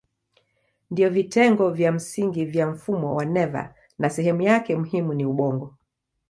Ndiyo 0.91 1.09
vitengo 1.09 1.69
vya 1.69 1.91
msingi 1.91 2.45
vya 2.45 2.67
mfumo 2.67 3.15
wa 3.15 3.25
neva 3.25 3.75
na 3.99 4.09
sehemu 4.09 4.41
yake 4.41 4.75
muhimu 4.75 5.13
ni 5.13 5.25
ubongo. 5.25 5.75